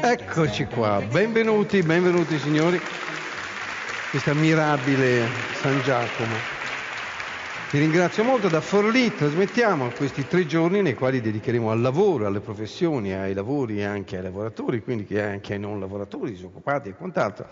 Eccoci 0.00 0.64
qua, 0.64 1.00
benvenuti, 1.08 1.80
benvenuti 1.82 2.36
signori, 2.40 2.80
questa 4.10 4.34
mirabile 4.34 5.28
San 5.60 5.80
Giacomo. 5.82 6.61
Vi 7.72 7.78
ringrazio 7.78 8.22
molto, 8.22 8.48
da 8.48 8.60
Forlì 8.60 9.14
trasmettiamo 9.14 9.92
questi 9.96 10.26
tre 10.26 10.44
giorni 10.44 10.82
nei 10.82 10.92
quali 10.92 11.22
dedicheremo 11.22 11.70
al 11.70 11.80
lavoro, 11.80 12.26
alle 12.26 12.40
professioni, 12.40 13.14
ai 13.14 13.32
lavori 13.32 13.78
e 13.78 13.84
anche 13.84 14.18
ai 14.18 14.22
lavoratori, 14.22 14.82
quindi 14.82 15.18
anche 15.18 15.54
ai 15.54 15.58
non 15.58 15.80
lavoratori, 15.80 16.32
disoccupati 16.32 16.90
e 16.90 16.94
quant'altro 16.94 17.48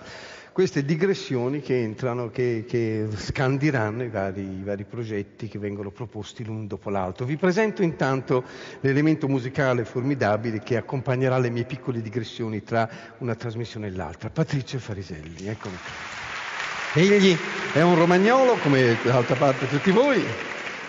queste 0.52 0.84
digressioni 0.84 1.61
che 1.61 1.80
entrano, 1.80 2.29
che, 2.29 2.66
che 2.69 3.06
scandiranno 3.14 4.02
i 4.02 4.11
vari, 4.11 4.43
i 4.43 4.62
vari, 4.62 4.84
progetti 4.84 5.48
che 5.48 5.59
vengono 5.59 5.91
proposti 5.91 6.45
l'un 6.45 6.66
dopo 6.66 6.91
l'altro. 6.91 7.25
Vi 7.25 7.39
presento 7.39 7.83
intanto 7.83 8.45
l'elemento 8.80 9.27
musicale 9.27 9.87
formidabile 9.87 10.59
che 10.59 10.77
accompagnerà 10.77 11.39
le 11.39 11.48
mie 11.48 11.64
piccole 11.64 12.02
digressioni 12.02 12.62
tra 12.62 12.87
una 13.19 13.34
trasmissione 13.37 13.87
e 13.87 13.92
l'altra. 13.92 14.28
Patrizio 14.28 14.78
Fariselli, 14.80 15.47
eccomi. 15.47 15.77
Egli 16.93 17.37
è 17.73 17.83
un 17.83 17.95
romagnolo, 17.95 18.55
come 18.55 18.98
d'altra 19.05 19.37
parte 19.37 19.69
tutti 19.69 19.93
voi, 19.93 20.25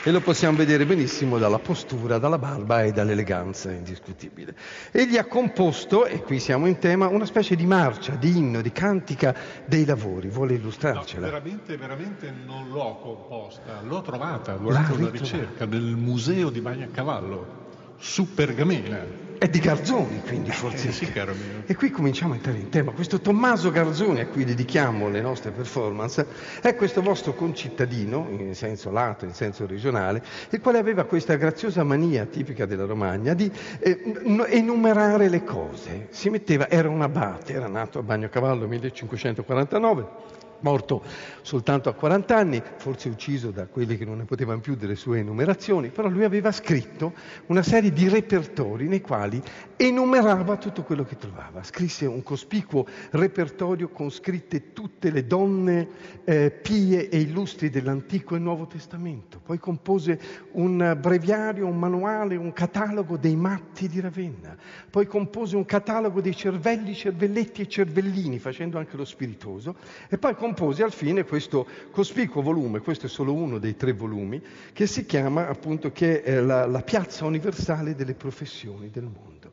e 0.04 0.10
lo 0.10 0.20
possiamo 0.20 0.58
vedere 0.58 0.84
benissimo 0.84 1.38
dalla 1.38 1.60
postura, 1.60 2.18
dalla 2.18 2.40
barba 2.40 2.82
e 2.82 2.92
dall'eleganza 2.92 3.70
indiscutibile. 3.70 4.56
Egli 4.90 5.18
ha 5.18 5.26
composto, 5.26 6.08
e 6.08 6.24
qui 6.24 6.40
siamo 6.40 6.66
in 6.66 6.80
tema, 6.80 7.08
una 7.08 7.26
specie 7.26 7.56
di 7.56 7.68
marcia, 7.68 8.16
di 8.16 8.36
inno, 8.36 8.62
di 8.62 8.72
cantica 8.72 9.36
dei 9.66 9.86
lavori. 9.86 10.30
Vuole 10.30 10.56
illustrarcela? 10.56 11.28
No, 11.28 11.32
veramente, 11.32 11.78
veramente 11.78 12.34
non 12.48 12.70
l'ho 12.70 12.98
composta, 13.00 13.82
l'ho 13.84 14.02
trovata 14.02 14.56
durante 14.56 14.94
una 14.94 15.10
ricerca 15.12 15.66
nel 15.66 15.84
museo 15.84 16.50
di 16.50 16.62
Bagnacavallo, 16.62 17.60
su 18.00 18.34
Pergamena. 18.34 19.30
È 19.42 19.48
di 19.48 19.58
Garzoni, 19.58 20.22
quindi 20.22 20.52
forse. 20.52 20.90
Eh, 20.90 20.92
sì, 20.92 21.08
caro 21.08 21.34
mio. 21.34 21.64
E 21.66 21.74
qui 21.74 21.90
cominciamo 21.90 22.34
a 22.34 22.36
entrare 22.36 22.60
in 22.60 22.70
tema. 22.70 22.92
Questo 22.92 23.20
Tommaso 23.22 23.72
Garzoni, 23.72 24.20
a 24.20 24.28
cui 24.28 24.46
dedichiamo 24.46 25.10
le 25.10 25.20
nostre 25.20 25.50
performance, 25.50 26.28
è 26.62 26.76
questo 26.76 27.02
vostro 27.02 27.34
concittadino, 27.34 28.28
in 28.38 28.54
senso 28.54 28.92
lato, 28.92 29.26
in 29.26 29.34
senso 29.34 29.66
regionale, 29.66 30.22
il 30.52 30.62
quale 30.62 30.78
aveva 30.78 31.06
questa 31.06 31.38
graziosa 31.38 31.84
mania 31.84 32.26
tipica 32.26 32.68
della 32.68 32.86
Romagna 32.86 33.34
di 33.34 33.52
eh, 33.80 34.14
enumerare 34.48 35.28
le 35.28 35.44
cose. 35.44 36.10
Si 36.12 36.30
metteva, 36.30 36.70
era 36.70 36.88
un 36.88 37.02
abate, 37.02 37.54
era 37.54 37.68
nato 37.68 37.98
a 37.98 38.04
Bagnacavallo 38.04 38.68
1549 38.68 40.41
morto 40.62 41.04
soltanto 41.42 41.90
a 41.90 41.94
40 41.94 42.36
anni, 42.36 42.62
forse 42.78 43.10
ucciso 43.10 43.52
da 43.52 43.68
quelli 43.68 43.98
che 43.98 44.06
non 44.06 44.18
ne 44.18 44.26
potevano 44.26 44.60
più 44.60 44.76
delle 44.76 44.96
sue 44.96 45.20
enumerazioni, 45.20 45.90
però 45.90 46.08
lui 46.08 46.24
aveva 46.24 46.52
scritto 46.52 47.14
una 47.48 47.64
serie 47.64 47.92
di 47.92 48.08
repertori 48.08 48.88
nei 48.88 49.02
quali 49.02 49.42
enumerava 49.76 50.58
tutto 50.58 50.84
quello 50.84 51.04
che 51.04 51.18
trovava. 51.18 51.64
Scrisse 51.64 52.06
un 52.06 52.24
cospicuo 52.24 52.86
repertorio 53.12 53.90
con 53.90 54.10
scritte 54.10 54.74
tutte 54.74 55.10
le 55.12 55.26
donne 55.26 55.88
eh, 56.24 56.52
pie 56.52 57.10
e 57.10 57.20
illustri 57.20 57.70
dell'Antico 57.70 58.36
e 58.36 58.40
Nuovo 58.40 58.68
Testamento, 58.68 59.40
poi 59.44 59.58
compose 59.58 60.20
un 60.54 60.98
breviario, 61.00 61.66
un 61.66 61.78
manuale, 61.78 62.36
un 62.36 62.54
catalogo 62.54 63.18
dei 63.18 63.36
matti 63.36 63.88
di 63.88 64.00
Ravenna, 64.00 64.56
poi 64.90 65.06
compose 65.06 65.56
un 65.56 65.66
catalogo 65.66 66.22
dei 66.22 66.36
cervelli, 66.36 66.94
cervelletti 66.94 67.62
e 67.62 67.68
cervellini, 67.68 68.40
facendo 68.40 68.78
anche 68.78 68.96
lo 68.96 69.06
spiritoso, 69.06 69.76
e 70.08 70.18
poi 70.18 70.36
compose 70.36 70.51
al 70.84 70.92
fine 70.92 71.24
questo 71.24 71.66
cospicuo 71.92 72.42
volume, 72.42 72.80
questo 72.80 73.06
è 73.06 73.10
solo 73.10 73.34
uno 73.34 73.58
dei 73.58 73.76
tre 73.76 73.94
volumi, 73.94 74.42
che 74.74 74.88
si 74.88 75.06
chiama 75.06 75.48
appunto 75.48 75.92
che 75.92 76.22
è 76.22 76.40
la, 76.40 76.66
la 76.66 76.82
piazza 76.82 77.26
universale 77.26 77.96
delle 77.96 78.14
professioni 78.14 78.90
del 78.90 79.04
mondo 79.04 79.52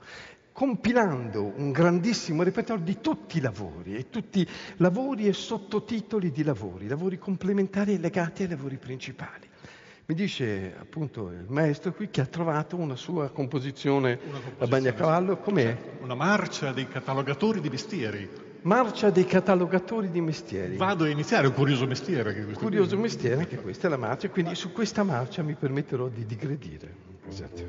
compilando 0.59 1.53
un 1.55 1.71
grandissimo 1.71 2.43
repertorio 2.43 2.83
di 2.83 2.99
tutti 3.01 3.39
i 3.39 3.41
lavori, 3.41 3.95
e 3.95 4.11
tutti 4.11 4.45
lavori 4.79 5.29
e 5.29 5.33
sottotitoli 5.33 6.33
di 6.33 6.43
lavori, 6.43 6.89
lavori 6.89 7.17
complementari 7.17 7.95
e 7.95 7.99
legati 7.99 8.43
ai 8.43 8.49
lavori 8.49 8.77
principali. 8.77 9.47
Mi 10.07 10.17
dice 10.17 10.75
appunto 10.77 11.31
il 11.31 11.45
maestro 11.47 11.93
qui 11.93 12.11
che 12.11 12.23
ha 12.23 12.27
trovato 12.27 12.75
una 12.75 12.97
sua 12.97 13.29
composizione, 13.29 14.13
una 14.15 14.41
composizione 14.41 14.65
a 14.65 14.67
Bagnacavallo, 14.67 15.37
com'è? 15.37 15.63
Certo. 15.63 16.03
Una 16.03 16.15
marcia 16.15 16.73
dei 16.73 16.89
catalogatori 16.89 17.61
di 17.61 17.69
mestieri. 17.69 18.48
Marcia 18.63 19.11
dei 19.11 19.25
catalogatori 19.25 20.11
di 20.11 20.21
mestieri. 20.21 20.77
Vado 20.77 21.05
a 21.05 21.09
iniziare 21.09 21.47
un 21.47 21.55
curioso 21.55 21.87
mestiere. 21.87 22.35
Che 22.35 22.45
questo 22.45 22.63
curioso 22.63 22.95
qui. 22.95 23.03
mestiere, 23.03 23.37
anche 23.37 23.57
questa 23.57 23.87
è 23.87 23.91
la 23.91 23.97
marcia, 23.97 24.29
quindi 24.29 24.55
su 24.55 24.73
questa 24.73 25.03
marcia 25.03 25.43
mi 25.43 25.55
permetterò 25.55 26.09
di 26.09 26.27
digredire. 26.27 26.95
Esatto. 27.29 27.63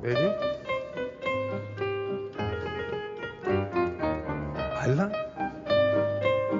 Vedi? 0.00 0.50
Bella. 4.80 5.10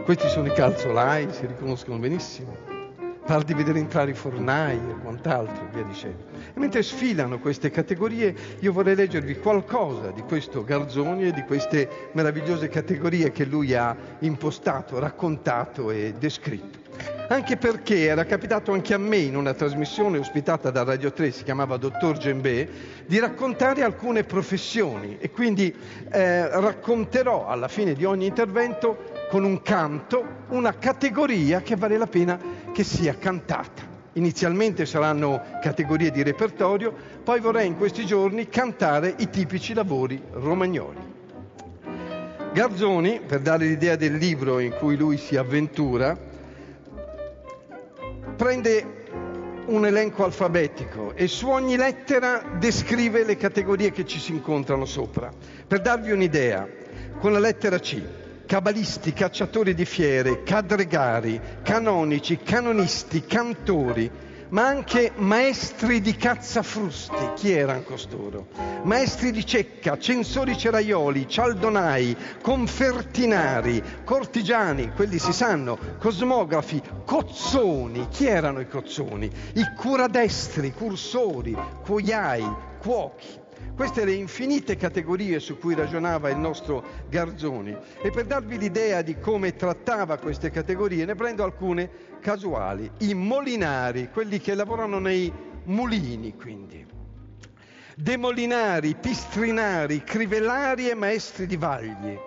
Questi 0.05 0.29
sono 0.29 0.47
i 0.47 0.53
calzolai, 0.53 1.33
si 1.33 1.47
riconoscono 1.47 1.99
benissimo 1.99 2.72
par 3.33 3.45
di 3.45 3.55
vedere 3.55 3.79
entrare 3.79 4.11
i 4.11 4.15
fornai 4.15 4.77
e 4.77 4.95
quant'altro, 5.01 5.67
via 5.73 5.85
dicendo. 5.85 6.25
E 6.53 6.61
mentre 6.61 6.83
sfilano 6.83 7.39
queste 7.39 7.71
categorie, 7.71 8.35
io 8.59 8.73
vorrei 8.75 8.95
leggervi 8.95 9.39
qualcosa 9.39 10.11
di 10.11 10.21
questo 10.21 10.63
Garzoni 10.63 11.29
e 11.29 11.33
di 11.33 11.43
queste 11.45 12.11
meravigliose 12.13 12.69
categorie 12.69 13.33
che 13.33 13.47
lui 13.47 13.73
ha 13.73 13.97
impostato, 14.19 14.99
raccontato 14.99 15.91
e 15.91 16.13
descritto. 16.19 16.81
Anche 17.29 17.57
perché 17.57 18.05
era 18.05 18.25
capitato 18.25 18.73
anche 18.73 18.93
a 18.93 18.99
me 18.99 19.17
in 19.17 19.37
una 19.37 19.55
trasmissione 19.55 20.19
ospitata 20.19 20.71
da 20.71 20.85
Radio 20.85 21.13
3, 21.13 21.31
si 21.31 21.45
chiamava 21.45 21.79
Dottor 21.79 22.19
Gembè, 22.19 22.69
di 23.07 23.19
raccontare 23.19 23.83
alcune 23.83 24.25
professioni 24.25 25.17
e 25.19 25.31
quindi 25.31 25.75
eh, 26.11 26.49
racconterò 26.61 27.47
alla 27.47 27.69
fine 27.69 27.95
di 27.95 28.05
ogni 28.05 28.27
intervento 28.27 29.11
con 29.31 29.45
un 29.45 29.63
canto 29.63 30.45
una 30.49 30.77
categoria 30.77 31.63
che 31.63 31.75
vale 31.75 31.97
la 31.97 32.07
pena 32.07 32.39
che 32.71 32.85
sia 32.85 33.17
cantata. 33.17 33.89
Inizialmente 34.15 34.85
saranno 34.85 35.41
categorie 35.63 36.11
di 36.11 36.23
repertorio, 36.23 36.95
poi 37.25 37.41
vorrei 37.41 37.67
in 37.67 37.79
questi 37.79 38.05
giorni 38.05 38.49
cantare 38.51 39.15
i 39.17 39.31
tipici 39.31 39.73
lavori 39.73 40.23
romagnoli. 40.33 41.11
Garzoni, 42.53 43.23
per 43.27 43.41
dare 43.41 43.65
l'idea 43.65 43.97
del 43.97 44.17
libro 44.17 44.59
in 44.59 44.75
cui 44.79 44.97
lui 44.97 45.17
si 45.17 45.37
avventura, 45.37 46.31
prende 48.43 49.65
un 49.67 49.87
elenco 49.87 50.25
alfabetico 50.25 51.15
e 51.15 51.29
su 51.29 51.47
ogni 51.47 51.77
lettera 51.77 52.43
descrive 52.59 53.25
le 53.25 53.37
categorie 53.37 53.93
che 53.93 54.05
ci 54.05 54.19
si 54.19 54.33
incontrano 54.33 54.85
sopra. 54.85 55.31
Per 55.65 55.81
darvi 55.81 56.11
un'idea, 56.11 56.69
con 57.21 57.31
la 57.31 57.39
lettera 57.39 57.79
C 57.79 58.03
cabalisti, 58.45 59.13
cacciatori 59.13 59.75
di 59.75 59.85
fiere, 59.85 60.43
cadregari, 60.43 61.41
canonici, 61.63 62.39
canonisti, 62.39 63.25
cantori, 63.25 64.11
ma 64.53 64.67
anche 64.67 65.13
maestri 65.17 66.01
di 66.01 66.15
cazzafrusti. 66.17 67.33
Chi 67.37 67.53
erano 67.53 67.83
costoro? 67.83 68.49
Maestri 68.85 69.33
di 69.33 69.45
cecca, 69.45 69.99
censori 69.99 70.57
ceraioli, 70.57 71.29
cialdonai, 71.29 72.17
confertinari, 72.41 73.83
cortigiani, 74.05 74.93
quelli 74.93 75.19
si 75.19 75.33
sanno, 75.33 75.79
cosmografi, 75.99 76.83
cozzoni. 77.05 78.09
Chi 78.09 78.27
erano 78.27 78.61
i 78.61 78.69
cozzoni? 78.69 79.31
I 79.55 79.65
curadestri, 79.77 80.73
cursori, 80.73 81.57
cuoiai, 81.83 82.47
cuochi. 82.79 83.42
Queste 83.75 84.05
le 84.05 84.13
infinite 84.13 84.77
categorie 84.77 85.41
su 85.41 85.59
cui 85.59 85.75
ragionava 85.75 86.29
il 86.29 86.37
nostro 86.37 86.85
Garzoni 87.09 87.77
e 88.03 88.11
per 88.11 88.27
darvi 88.27 88.59
l'idea 88.59 89.03
di 89.03 89.19
come 89.19 89.57
trattava 89.57 90.19
queste 90.19 90.51
categorie 90.51 91.05
ne 91.05 91.15
prendo 91.15 91.43
alcune 91.43 91.91
casuali. 92.21 92.91
I 92.99 93.15
molinari, 93.15 94.11
quelli 94.11 94.39
che 94.39 94.55
lavorano 94.55 94.99
nei 94.99 95.33
mulini 95.65 96.37
quindi. 96.37 96.87
Demolinari, 97.95 98.95
pistrinari, 98.95 100.03
crivellari 100.03 100.89
e 100.89 100.95
maestri 100.95 101.47
di 101.47 101.57
vagli. 101.57 102.19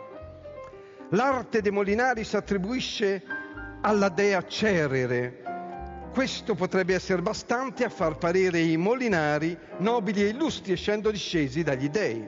L'arte 1.09 1.61
dei 1.61 1.71
molinari 1.71 2.23
si 2.23 2.35
attribuisce 2.35 3.23
alla 3.81 4.09
dea 4.09 4.43
Cerere, 4.45 5.43
questo 6.15 6.55
potrebbe 6.55 6.93
essere 6.93 7.21
bastante 7.21 7.83
a 7.83 7.89
far 7.89 8.17
parere 8.17 8.61
i 8.61 8.77
molinari 8.77 9.57
nobili 9.79 10.23
e 10.23 10.29
illustri 10.29 10.71
essendo 10.71 11.11
discesi 11.11 11.61
dagli 11.61 11.89
dei. 11.89 12.25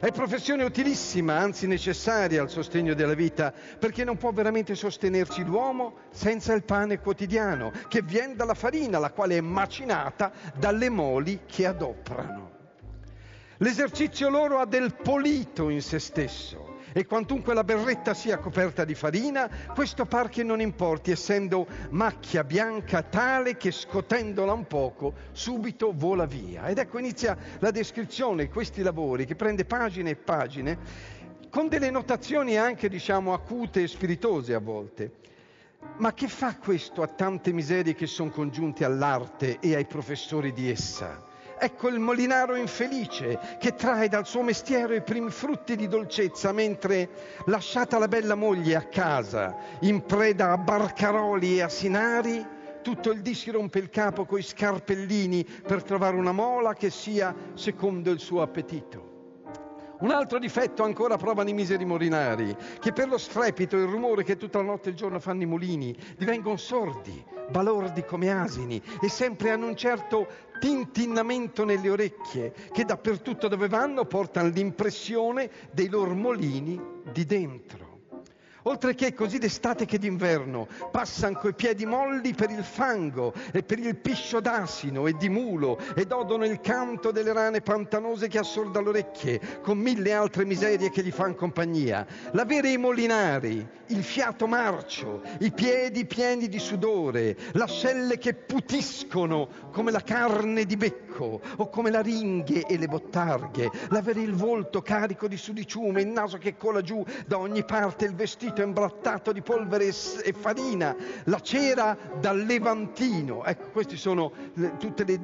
È 0.00 0.10
professione 0.10 0.64
utilissima, 0.64 1.36
anzi 1.36 1.66
necessaria 1.66 2.40
al 2.40 2.48
sostegno 2.48 2.94
della 2.94 3.12
vita, 3.12 3.52
perché 3.78 4.04
non 4.04 4.16
può 4.16 4.32
veramente 4.32 4.74
sostenerci 4.74 5.44
l'uomo 5.44 5.96
senza 6.10 6.54
il 6.54 6.62
pane 6.64 6.98
quotidiano, 6.98 7.72
che 7.88 8.00
viene 8.00 8.36
dalla 8.36 8.54
farina, 8.54 8.98
la 8.98 9.10
quale 9.10 9.36
è 9.36 9.42
macinata 9.42 10.32
dalle 10.58 10.88
moli 10.88 11.40
che 11.44 11.66
adoprano. 11.66 12.50
L'esercizio 13.58 14.30
loro 14.30 14.60
ha 14.60 14.64
del 14.64 14.94
polito 14.94 15.68
in 15.68 15.82
se 15.82 15.98
stesso, 15.98 16.69
E 16.92 17.06
quantunque 17.06 17.54
la 17.54 17.62
berretta 17.62 18.14
sia 18.14 18.38
coperta 18.38 18.84
di 18.84 18.94
farina, 18.94 19.48
questo 19.74 20.06
par 20.06 20.28
che 20.28 20.42
non 20.42 20.60
importi, 20.60 21.12
essendo 21.12 21.66
macchia 21.90 22.42
bianca 22.42 23.02
tale 23.02 23.56
che 23.56 23.70
scotendola 23.70 24.52
un 24.52 24.66
poco 24.66 25.14
subito 25.30 25.92
vola 25.94 26.26
via. 26.26 26.66
Ed 26.66 26.78
ecco 26.78 26.98
inizia 26.98 27.36
la 27.60 27.70
descrizione 27.70 28.44
di 28.44 28.50
questi 28.50 28.82
lavori 28.82 29.24
che 29.24 29.36
prende 29.36 29.64
pagine 29.64 30.10
e 30.10 30.16
pagine 30.16 30.78
con 31.48 31.68
delle 31.68 31.90
notazioni 31.90 32.56
anche 32.56 32.88
diciamo 32.88 33.32
acute 33.32 33.82
e 33.82 33.88
spiritose 33.88 34.54
a 34.54 34.60
volte. 34.60 35.18
Ma 35.98 36.12
che 36.12 36.28
fa 36.28 36.56
questo 36.56 37.02
a 37.02 37.06
tante 37.06 37.52
miserie 37.52 37.94
che 37.94 38.06
sono 38.06 38.30
congiunte 38.30 38.84
all'arte 38.84 39.58
e 39.60 39.74
ai 39.74 39.86
professori 39.86 40.52
di 40.52 40.70
essa? 40.70 41.29
Ecco 41.62 41.88
il 41.88 41.98
molinaro 41.98 42.54
infelice 42.54 43.38
che 43.58 43.74
trae 43.74 44.08
dal 44.08 44.26
suo 44.26 44.40
mestiere 44.40 44.96
i 44.96 45.02
primi 45.02 45.28
frutti 45.28 45.76
di 45.76 45.88
dolcezza, 45.88 46.52
mentre, 46.52 47.10
lasciata 47.44 47.98
la 47.98 48.08
bella 48.08 48.34
moglie 48.34 48.76
a 48.76 48.84
casa, 48.84 49.54
in 49.80 50.06
preda 50.06 50.52
a 50.52 50.56
barcaroli 50.56 51.58
e 51.58 51.62
asinari, 51.62 52.42
tutto 52.80 53.10
il 53.10 53.20
dì 53.20 53.34
si 53.34 53.50
rompe 53.50 53.78
il 53.78 53.90
capo 53.90 54.24
coi 54.24 54.40
scarpellini 54.40 55.44
per 55.44 55.82
trovare 55.82 56.16
una 56.16 56.32
mola 56.32 56.72
che 56.72 56.88
sia 56.88 57.34
secondo 57.52 58.10
il 58.10 58.20
suo 58.20 58.40
appetito. 58.40 59.19
Un 60.00 60.12
altro 60.12 60.38
difetto 60.38 60.82
ancora 60.82 61.18
provano 61.18 61.50
i 61.50 61.52
miseri 61.52 61.84
molinari, 61.84 62.56
che 62.78 62.92
per 62.92 63.06
lo 63.08 63.18
strepito 63.18 63.76
e 63.76 63.80
il 63.80 63.86
rumore 63.86 64.24
che 64.24 64.38
tutta 64.38 64.58
la 64.58 64.64
notte 64.64 64.88
e 64.88 64.92
il 64.92 64.96
giorno 64.96 65.20
fanno 65.20 65.42
i 65.42 65.46
mulini, 65.46 65.94
divengono 66.16 66.56
sordi, 66.56 67.22
balordi 67.50 68.02
come 68.04 68.30
asini 68.30 68.80
e 68.98 69.10
sempre 69.10 69.50
hanno 69.50 69.66
un 69.66 69.76
certo 69.76 70.26
tintinnamento 70.58 71.66
nelle 71.66 71.90
orecchie, 71.90 72.52
che 72.72 72.84
dappertutto 72.84 73.46
dove 73.48 73.68
vanno 73.68 74.06
portano 74.06 74.48
l'impressione 74.48 75.50
dei 75.70 75.88
loro 75.88 76.14
molini 76.14 76.80
di 77.12 77.26
dentro. 77.26 77.89
Oltre 78.64 78.94
che 78.94 79.14
così 79.14 79.38
d'estate 79.38 79.86
che 79.86 79.98
d'inverno, 79.98 80.68
passano 80.90 81.38
coi 81.38 81.54
piedi 81.54 81.86
molli 81.86 82.34
per 82.34 82.50
il 82.50 82.62
fango 82.62 83.32
e 83.52 83.62
per 83.62 83.78
il 83.78 83.96
piscio 83.96 84.40
d'asino 84.40 85.06
e 85.06 85.14
di 85.14 85.30
mulo 85.30 85.78
ed 85.94 86.12
odono 86.12 86.44
il 86.44 86.60
canto 86.60 87.10
delle 87.10 87.32
rane 87.32 87.62
pantanose 87.62 88.28
che 88.28 88.38
assorda 88.38 88.82
le 88.82 88.88
orecchie, 88.90 89.60
con 89.62 89.78
mille 89.78 90.12
altre 90.12 90.44
miserie 90.44 90.90
che 90.90 91.02
gli 91.02 91.10
fanno 91.10 91.34
compagnia. 91.34 92.06
L'avere 92.32 92.70
i 92.70 92.76
molinari, 92.76 93.66
il 93.86 94.04
fiato 94.04 94.46
marcio, 94.46 95.22
i 95.38 95.52
piedi 95.52 96.04
pieni 96.04 96.48
di 96.48 96.58
sudore, 96.58 97.36
l'ascelle 97.52 98.18
che 98.18 98.34
putiscono 98.34 99.48
come 99.72 99.90
la 99.90 100.02
carne 100.02 100.66
di 100.66 100.76
becco 100.76 101.40
o 101.56 101.68
come 101.70 101.90
la 101.90 102.00
ringhe 102.00 102.66
e 102.66 102.76
le 102.76 102.88
bottarghe, 102.88 103.70
l'avere 103.88 104.20
il 104.20 104.34
volto 104.34 104.82
carico 104.82 105.28
di 105.28 105.38
sudiciume, 105.38 106.02
il 106.02 106.08
naso 106.08 106.36
che 106.36 106.56
cola 106.56 106.82
giù 106.82 107.02
da 107.26 107.38
ogni 107.38 107.64
parte, 107.64 108.04
il 108.04 108.14
vestito 108.14 108.49
vestito 108.50 108.62
imbrattato 108.62 109.32
di 109.32 109.42
polvere 109.42 109.86
e 109.86 110.32
farina, 110.32 110.94
la 111.24 111.40
cera 111.40 111.96
dal 112.20 112.44
levantino. 112.44 113.44
Ecco, 113.44 113.70
questi 113.70 113.96
sono 113.96 114.32
tutti 114.78 115.20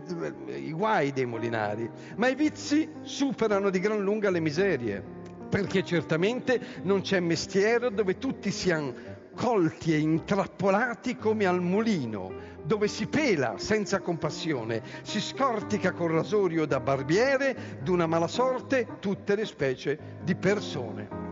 i 0.48 0.72
guai 0.72 1.12
dei 1.12 1.26
molinari. 1.26 1.90
Ma 2.16 2.28
i 2.28 2.34
vizi 2.34 2.88
superano 3.02 3.70
di 3.70 3.80
gran 3.80 4.02
lunga 4.02 4.30
le 4.30 4.40
miserie, 4.40 5.02
perché 5.48 5.82
certamente 5.82 6.60
non 6.82 7.00
c'è 7.00 7.20
mestiere 7.20 7.92
dove 7.92 8.18
tutti 8.18 8.50
siano 8.50 9.14
colti 9.34 9.92
e 9.92 9.98
intrappolati 9.98 11.16
come 11.16 11.44
al 11.44 11.60
mulino, 11.60 12.54
dove 12.62 12.88
si 12.88 13.06
pela 13.06 13.58
senza 13.58 14.00
compassione, 14.00 14.82
si 15.02 15.20
scortica 15.20 15.92
col 15.92 16.12
rasorio 16.12 16.64
da 16.64 16.80
barbiere 16.80 17.78
d'una 17.82 18.06
mala 18.06 18.28
sorte 18.28 18.96
tutte 18.98 19.34
le 19.34 19.44
specie 19.44 19.98
di 20.22 20.34
persone. 20.34 21.25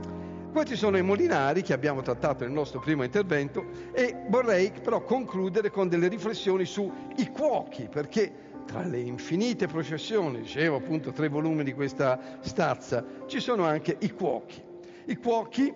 Questi 0.54 0.76
sono 0.76 0.96
i 0.96 1.02
molinari 1.02 1.62
che 1.62 1.72
abbiamo 1.72 2.00
trattato 2.00 2.44
nel 2.44 2.52
nostro 2.52 2.78
primo 2.78 3.02
intervento 3.02 3.66
e 3.92 4.14
vorrei 4.28 4.70
però 4.70 5.02
concludere 5.02 5.68
con 5.68 5.88
delle 5.88 6.06
riflessioni 6.06 6.64
sui 6.64 6.92
cuochi, 7.32 7.88
perché 7.90 8.32
tra 8.64 8.84
le 8.84 9.00
infinite 9.00 9.66
professioni, 9.66 10.42
dicevo 10.42 10.76
appunto 10.76 11.10
tre 11.10 11.28
volumi 11.28 11.64
di 11.64 11.72
questa 11.72 12.38
stazza, 12.38 13.04
ci 13.26 13.40
sono 13.40 13.64
anche 13.64 13.96
i 13.98 14.12
cuochi. 14.12 14.62
I 15.06 15.16
cuochi 15.16 15.74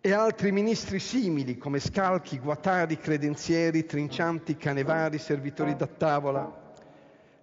e 0.00 0.12
altri 0.12 0.52
ministri 0.52 1.00
simili 1.00 1.58
come 1.58 1.80
scalchi, 1.80 2.38
guatari, 2.38 2.98
credenzieri, 2.98 3.84
trincianti, 3.84 4.56
canevari, 4.56 5.18
servitori 5.18 5.74
da 5.74 5.88
tavola. 5.88 6.72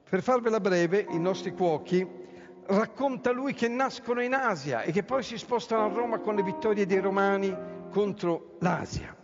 Per 0.10 0.22
farvela 0.22 0.62
breve, 0.62 1.06
i 1.10 1.20
nostri 1.20 1.52
cuochi 1.52 2.26
racconta 2.68 3.32
lui 3.32 3.54
che 3.54 3.68
nascono 3.68 4.22
in 4.22 4.34
Asia 4.34 4.82
e 4.82 4.92
che 4.92 5.04
poi 5.04 5.24
si 5.24 5.38
spostano 5.38 5.86
a 5.86 5.94
Roma 5.94 6.20
con 6.20 6.36
le 6.36 6.44
vittorie 6.44 6.86
dei 6.86 7.00
Romani 7.00 7.56
contro 7.90 8.58
l'Asia. 8.60 9.16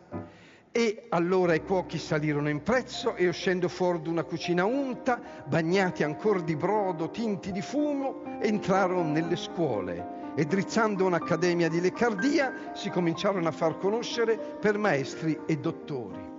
E 0.72 1.06
allora 1.10 1.54
i 1.54 1.64
cuochi 1.64 2.00
salirono 2.00 2.50
in 2.50 2.64
prezzo 2.64 3.16
e 3.16 3.28
uscendo 3.28 3.68
fuori 3.68 4.02
d'una 4.02 4.24
cucina 4.24 4.66
unta, 4.66 5.22
bagnati 5.46 6.04
ancora 6.04 6.40
di 6.40 6.56
brodo, 6.56 7.12
tinti 7.12 7.52
di 7.52 7.62
fumo, 7.62 8.24
entrarono 8.40 9.04
nelle 9.04 9.36
scuole 9.36 10.22
e 10.36 10.46
drizzando 10.46 11.06
un'accademia 11.06 11.70
di 11.70 11.80
leccardia 11.80 12.72
si 12.74 12.90
cominciarono 12.90 13.48
a 13.48 13.52
far 13.52 13.78
conoscere 13.78 14.36
per 14.36 14.80
maestri 14.80 15.40
e 15.46 15.58
dottori. 15.58 16.32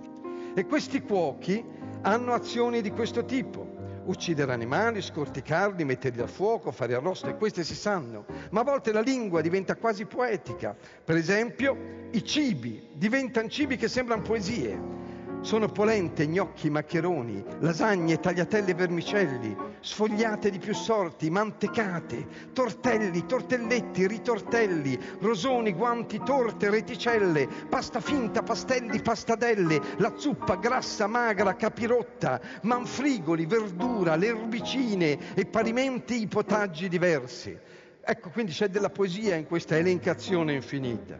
E 0.53 0.65
questi 0.65 1.01
cuochi 1.01 1.63
hanno 2.01 2.33
azioni 2.33 2.81
di 2.81 2.91
questo 2.91 3.23
tipo 3.23 3.64
uccidere 4.05 4.51
animali, 4.53 5.01
scorticarli, 5.01 5.83
metterli 5.83 6.21
al 6.21 6.29
fuoco, 6.29 6.71
fare 6.71 6.95
arrosto, 6.95 7.33
queste 7.35 7.63
si 7.63 7.75
sanno. 7.75 8.25
Ma 8.51 8.61
a 8.61 8.63
volte 8.63 8.91
la 8.91 9.01
lingua 9.01 9.41
diventa 9.41 9.75
quasi 9.75 10.05
poetica. 10.05 10.75
Per 11.03 11.15
esempio, 11.15 12.07
i 12.11 12.23
cibi 12.23 12.89
diventano 12.93 13.47
cibi 13.47 13.77
che 13.77 13.87
sembrano 13.87 14.21
poesie. 14.21 15.04
Sono 15.45 15.67
polente, 15.67 16.25
gnocchi, 16.25 16.71
maccheroni, 16.71 17.45
lasagne, 17.59 18.19
tagliatelle 18.19 18.73
vermicelli, 18.73 19.55
sfogliate 19.79 20.49
di 20.49 20.57
più 20.57 20.73
sorti, 20.73 21.29
mantecate, 21.29 22.25
tortelli, 22.51 23.27
tortelletti, 23.27 24.07
ritortelli, 24.07 24.99
rosoni, 25.19 25.73
guanti, 25.73 26.19
torte, 26.25 26.71
reticelle, 26.71 27.47
pasta 27.69 27.99
finta, 27.99 28.41
pastelli, 28.41 28.99
pastadelle, 29.03 29.79
la 29.97 30.13
zuppa 30.17 30.55
grassa, 30.55 31.05
magra, 31.05 31.55
capirotta, 31.55 32.41
manfrigoli, 32.63 33.45
verdura, 33.45 34.15
le 34.15 34.25
erbicine 34.29 35.35
e 35.35 35.45
parimenti 35.45 36.23
i 36.23 36.27
potaggi 36.27 36.89
diversi. 36.89 37.55
Ecco, 38.03 38.31
quindi 38.31 38.51
c'è 38.51 38.69
della 38.69 38.89
poesia 38.89 39.35
in 39.35 39.45
questa 39.45 39.77
elencazione 39.77 40.53
infinita. 40.53 41.19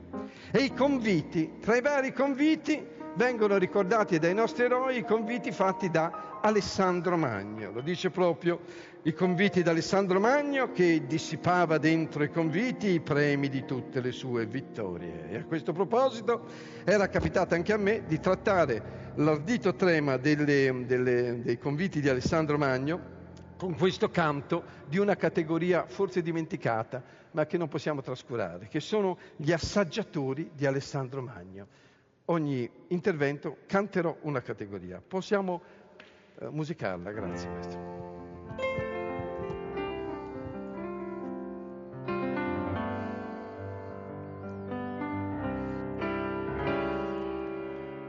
E 0.50 0.63
i 0.63 0.74
conviti, 0.74 1.60
tra 1.60 1.75
i 1.75 1.81
vari 1.81 2.12
conviti 2.12 2.94
vengono 3.16 3.57
ricordati 3.57 4.19
dai 4.19 4.34
nostri 4.34 4.66
eroi 4.66 4.98
i 4.98 5.04
conviti 5.04 5.52
fatti 5.52 5.90
da 5.90 6.40
Alessandro 6.42 7.18
Magno. 7.18 7.72
Lo 7.72 7.81
dice 7.81 8.10
proprio 8.10 8.60
i 9.04 9.14
conviti 9.14 9.64
da 9.64 9.72
Alessandro 9.72 10.19
Magno 10.19 10.72
che 10.72 11.06
dissipava 11.06 11.78
dentro 11.78 12.24
i 12.24 12.30
conviti 12.30 12.90
i 12.90 13.00
premi 13.00 13.50
di 13.50 13.64
tutte 13.66 14.02
le 14.02 14.12
sue 14.12 14.45
vittorie. 14.45 15.30
E 15.30 15.38
a 15.38 15.44
questo 15.45 15.72
proposito 15.72 16.45
era 16.84 17.07
capitato 17.07 17.56
anche 17.56 17.74
a 17.74 17.78
me 17.78 18.04
di 18.06 18.19
trattare 18.19 19.14
l'ardito 19.16 19.76
trema 19.76 20.18
delle, 20.18 20.84
delle, 20.86 21.42
dei 21.42 21.57
conviti 21.57 22.02
di 22.02 22.10
Alessandro 22.10 22.57
Magno 22.57 23.14
con 23.57 23.78
questo 23.78 24.10
canto 24.10 24.64
di 24.88 24.98
una 24.98 25.16
categoria 25.16 25.86
forse 25.88 26.22
dimenticata, 26.22 27.02
ma 27.31 27.45
che 27.45 27.57
non 27.57 27.69
possiamo 27.69 28.02
trascurare, 28.02 28.68
che 28.68 28.81
sono 28.81 29.18
gli 29.38 29.54
assaggiatori 29.54 30.52
di 30.54 30.66
Alessandro 30.66 31.22
Magno 31.22 31.68
ogni 32.26 32.70
intervento 32.88 33.58
canterò 33.68 34.16
una 34.22 34.42
categoria. 34.42 35.02
Possiamo 35.06 35.62
eh, 36.40 36.50
musicarla, 36.50 37.12
grazie 37.12 37.50
maestro. 37.50 37.94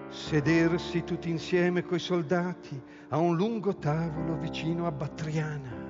Sedersi 0.08 1.04
tutti 1.04 1.30
insieme 1.30 1.84
coi 1.84 2.00
soldati 2.00 2.82
a 3.10 3.18
un 3.18 3.36
lungo 3.36 3.76
tavolo 3.76 4.36
vicino 4.36 4.86
a 4.86 4.90
Battriana 4.90 5.84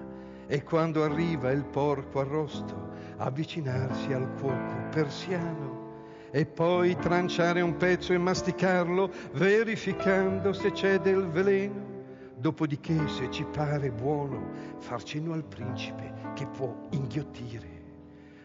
e 0.46 0.62
quando 0.62 1.02
arriva 1.04 1.50
il 1.50 1.64
porco 1.64 2.20
arrosto 2.20 2.92
avvicinarsi 3.16 4.12
al 4.12 4.30
cuoco 4.34 4.88
persiano 4.90 5.85
e 6.30 6.46
poi 6.46 6.96
tranciare 6.96 7.60
un 7.60 7.76
pezzo 7.76 8.12
e 8.12 8.18
masticarlo, 8.18 9.10
verificando 9.32 10.52
se 10.52 10.72
c'è 10.72 10.98
del 10.98 11.26
veleno. 11.28 11.94
Dopodiché, 12.36 13.08
se 13.08 13.30
ci 13.30 13.44
pare 13.44 13.90
buono, 13.90 14.50
far 14.78 15.02
cenno 15.02 15.32
al 15.32 15.44
principe 15.44 16.12
che 16.34 16.46
può 16.46 16.74
inghiottire. 16.90 17.74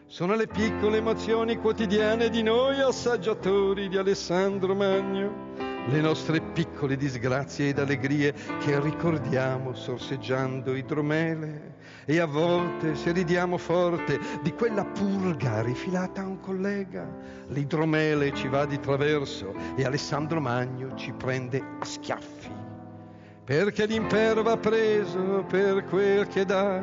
Sono 0.06 0.36
le 0.36 0.48
piccole 0.48 0.98
emozioni 0.98 1.58
quotidiane 1.58 2.30
di 2.30 2.44
noi 2.44 2.80
assaggiatori 2.80 3.88
di 3.88 3.98
Alessandro 3.98 4.76
Magno 4.76 5.71
le 5.88 6.02
nostre 6.02 6.42
piccole 6.42 6.96
disgrazie 6.96 7.70
ed 7.70 7.80
allegrie 7.80 8.34
che 8.60 8.80
ricordiamo 8.80 9.74
sorseggiando 9.74 10.76
idromele 10.76 11.78
e 12.06 12.20
a 12.20 12.26
volte 12.26 12.96
se 12.96 13.12
ridiamo 13.12 13.58
forte 13.58 14.20
di 14.42 14.54
quella 14.54 14.86
purga 14.86 15.62
rifilata 15.62 16.22
a 16.22 16.28
un 16.28 16.40
collega 16.40 17.08
l'idromele 17.48 18.34
ci 18.34 18.48
va 18.48 18.66
di 18.66 18.80
traverso 18.80 19.54
e 19.76 19.84
Alessandro 19.84 20.40
Magno 20.40 20.96
ci 20.96 21.12
prende 21.12 21.62
a 21.80 21.86
schiaffi. 21.86 22.60
Perché 23.44 23.86
l'impero 23.86 24.44
va 24.44 24.56
preso 24.56 25.44
per 25.48 25.84
quel 25.86 26.28
che 26.28 26.46
dà 26.46 26.82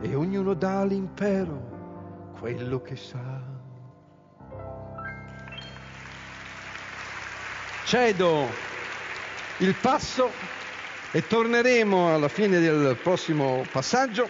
e 0.00 0.14
ognuno 0.14 0.54
dà 0.54 0.80
all'impero 0.80 2.32
quello 2.38 2.82
che 2.82 2.96
sa 2.96 3.47
cedo 7.88 8.46
il 9.60 9.74
passo 9.80 10.30
e 11.10 11.26
torneremo 11.26 12.14
alla 12.14 12.28
fine 12.28 12.60
del 12.60 12.98
prossimo 13.02 13.64
passaggio 13.72 14.28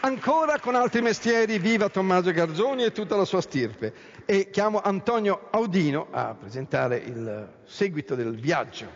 ancora 0.00 0.58
con 0.58 0.74
altri 0.74 1.00
mestieri. 1.00 1.58
Viva 1.58 1.88
Tommaso 1.88 2.30
Garzoni 2.32 2.84
e 2.84 2.92
tutta 2.92 3.16
la 3.16 3.24
sua 3.24 3.40
stirpe. 3.40 3.94
E 4.26 4.50
chiamo 4.50 4.82
Antonio 4.82 5.48
Audino 5.50 6.08
a 6.10 6.34
presentare 6.34 6.98
il 6.98 7.48
seguito 7.64 8.14
del 8.14 8.38
viaggio. 8.38 8.92